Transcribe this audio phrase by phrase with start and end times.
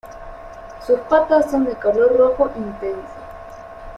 [0.87, 3.19] Su patas son de color rojo intenso.